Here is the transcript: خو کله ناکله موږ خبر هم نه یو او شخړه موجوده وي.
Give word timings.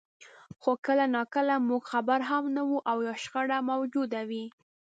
خو 0.61 0.71
کله 0.85 1.05
ناکله 1.15 1.55
موږ 1.67 1.81
خبر 1.91 2.19
هم 2.29 2.43
نه 2.55 2.61
یو 2.69 2.75
او 2.91 2.97
شخړه 3.23 3.57
موجوده 3.69 4.21
وي. 4.29 4.45